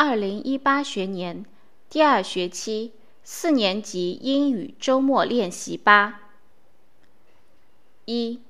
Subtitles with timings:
[0.00, 1.44] 二零一八学年
[1.90, 2.92] 第二学期
[3.24, 6.20] 四年级英语周末练习八。
[8.04, 8.40] 一，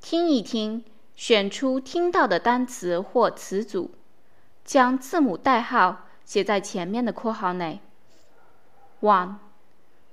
[0.00, 0.82] 听一听，
[1.14, 3.90] 选出听到的单词或词组，
[4.64, 7.80] 将字母代号写在前面的括号内。
[9.02, 9.34] One,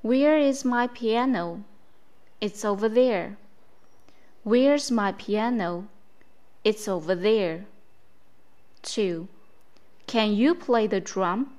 [0.03, 1.61] Where is my piano?
[2.41, 3.37] It's over there.
[4.43, 5.85] Where's my piano?
[6.65, 7.61] It's over there.
[8.83, 9.27] Two.
[10.07, 11.53] Can you play the drum?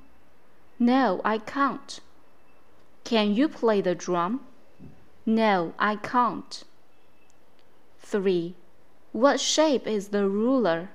[0.79, 2.01] No, I can't.
[3.05, 4.41] Can you play the drum?
[5.27, 6.65] No, I can't.
[8.01, 8.55] 3.
[9.13, 10.89] What shape is the ruler?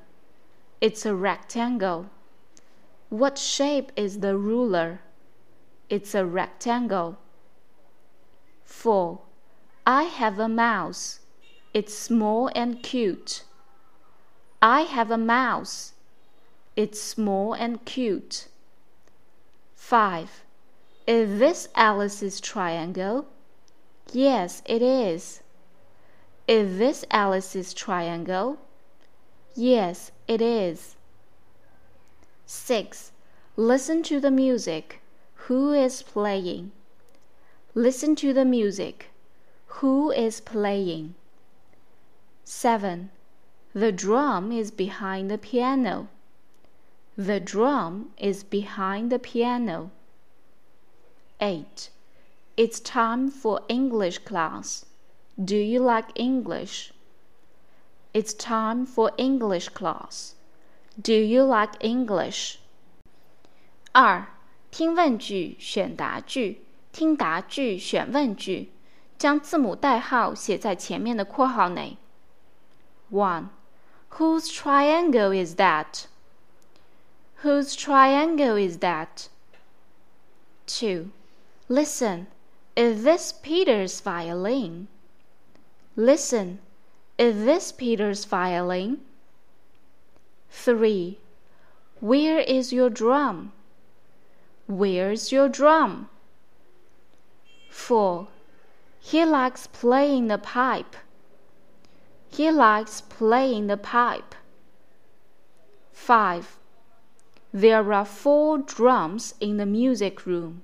[0.81, 2.09] It's a rectangle.
[3.09, 5.01] What shape is the ruler?
[5.89, 7.19] It's a rectangle.
[8.65, 9.19] 4.
[9.85, 11.19] I have a mouse.
[11.73, 13.43] It's small and cute.
[14.61, 15.92] I have a mouse.
[16.75, 18.47] It's small and cute.
[19.75, 20.43] 5.
[21.05, 23.27] Is this Alice's triangle?
[24.11, 25.41] Yes, it is.
[26.47, 28.57] Is this Alice's triangle?
[29.53, 30.95] Yes, it is.
[32.47, 33.11] 6.
[33.55, 35.01] Listen to the music.
[35.47, 36.71] Who is playing?
[37.75, 39.11] Listen to the music.
[39.77, 41.13] Who is playing?
[42.43, 43.11] 7.
[43.73, 46.07] The drum is behind the piano.
[47.16, 49.90] The drum is behind the piano.
[51.40, 51.90] 8.
[52.56, 54.84] It's time for English class.
[55.36, 56.92] Do you like English?
[58.12, 60.34] It's time for English class.
[61.00, 62.58] Do you like English?
[63.92, 64.26] 二，
[64.70, 68.72] 听问句选答句，听答句选问句，
[69.16, 71.98] 将字母代号写在前面的括号内。
[73.12, 73.50] One,
[74.10, 76.06] whose triangle is that?
[77.43, 79.27] Whose triangle is that?
[80.67, 81.11] 2.
[81.67, 82.27] Listen,
[82.73, 84.87] is this Peter's violin?
[85.97, 86.59] Listen,
[87.17, 89.01] is this Peter's violin?
[90.51, 91.17] 3.
[91.99, 93.51] Where is your drum?
[94.65, 96.07] Where's your drum?
[97.69, 98.29] 4.
[99.01, 100.95] He likes playing the pipe.
[102.29, 104.33] He likes playing the pipe.
[105.91, 106.57] 5.
[107.55, 110.63] There are four drums in the music room.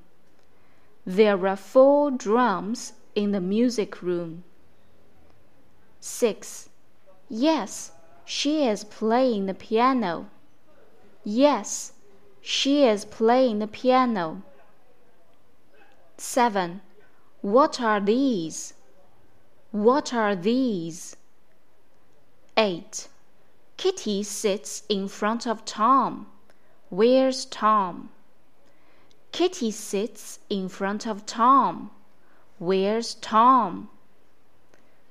[1.06, 4.44] There are four drums in the music room.
[6.00, 6.70] 6.
[7.30, 7.92] Yes,
[8.26, 10.32] she is playing the piano.
[11.24, 11.94] Yes,
[12.42, 14.42] she is playing the piano.
[16.18, 16.82] 7.
[17.42, 18.74] What are these?
[19.72, 21.16] What are these?
[22.58, 23.08] 8.
[23.78, 26.26] Kitty sits in front of Tom.
[26.90, 28.10] Where's Tom?
[29.32, 31.92] Kitty sits in front of Tom.
[32.58, 33.90] Where's Tom?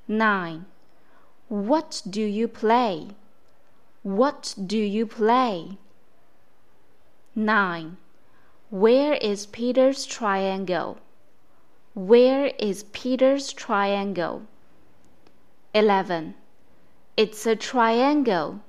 [0.09, 0.67] 9.
[1.49, 3.09] What do you play?
[4.03, 5.79] What do you play?
[7.37, 7.97] 9.
[8.71, 10.99] Where is Peter's triangle?
[11.95, 14.43] Where is Peter's triangle?
[15.75, 16.35] 11.
[17.17, 18.61] It's a triangle.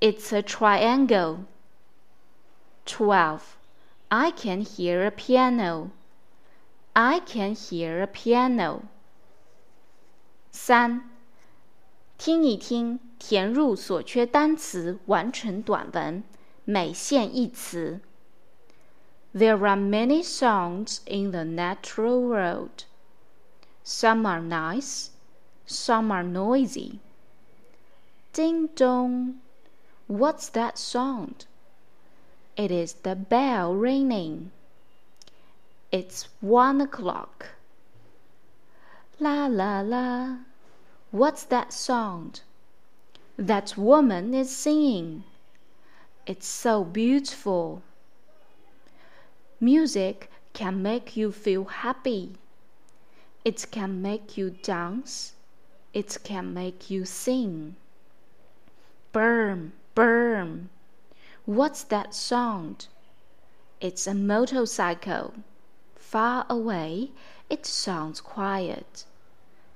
[0.00, 1.46] It's a triangle.
[2.85, 3.57] 12.
[4.09, 5.91] I can hear a piano.
[6.93, 8.83] I can hear a piano.
[10.51, 11.09] 三，
[12.17, 16.23] 听一听，填入所缺单词，完成短文，
[16.65, 17.99] 每线一词。
[19.35, 22.85] There are many songs in the natural world.
[23.85, 25.09] Some are nice,
[25.67, 26.99] some are noisy.
[28.33, 29.35] Ding dong.
[30.07, 31.45] What's that sound?
[32.56, 34.50] It is the bell ringing.
[35.90, 37.46] It's one o'clock.
[39.18, 40.36] La la la.
[41.10, 42.42] What's that sound?
[43.38, 45.24] That woman is singing.
[46.26, 47.82] It's so beautiful.
[49.60, 52.36] Music can make you feel happy.
[53.44, 55.32] It can make you dance.
[55.94, 57.76] It can make you sing.
[59.12, 60.31] Burn, burn.
[61.44, 62.86] What's that sound?
[63.80, 65.34] It's a motorcycle.
[65.96, 67.10] Far away,
[67.50, 69.04] it sounds quiet.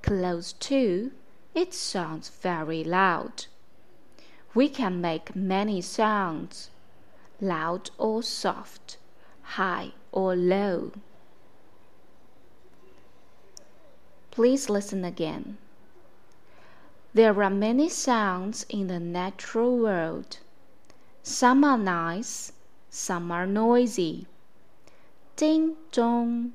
[0.01, 1.11] Close to,
[1.55, 3.47] it sounds very loud.
[4.55, 6.71] We can make many sounds,
[7.41, 8.97] loud or soft,
[9.43, 10.93] high or low.
[14.31, 15.59] Please listen again.
[17.13, 20.39] There are many sounds in the natural world.
[21.29, 22.53] Some are nice,
[22.89, 24.29] some are noisy.
[25.35, 26.53] Ding dong!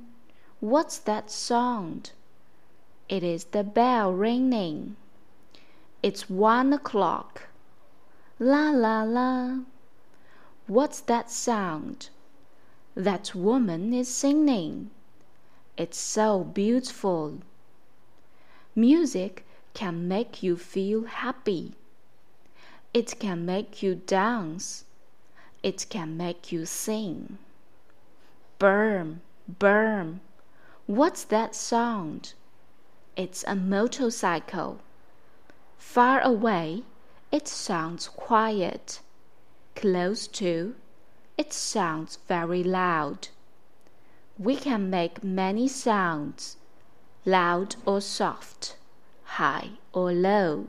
[0.62, 2.14] What's that sound?
[3.10, 4.96] It is the bell ringing.
[6.02, 7.50] It's one o'clock.
[8.40, 9.60] La la la!
[10.68, 12.08] What's that sound?
[12.96, 14.90] That woman is singing.
[15.76, 17.40] It's so beautiful.
[18.74, 21.76] Music can make you feel happy.
[22.94, 24.84] It can make you dance.
[25.64, 27.38] It can make you sing.
[28.60, 30.20] Burn, burn.
[30.88, 32.34] What's that sound?
[33.16, 34.80] It's a motorcycle.
[35.78, 36.84] Far away,
[37.32, 39.00] it sounds quiet.
[39.74, 40.76] Close to,
[41.38, 43.30] it sounds very loud.
[44.38, 46.58] We can make many sounds,
[47.26, 48.76] loud or soft,
[49.24, 50.68] high or low.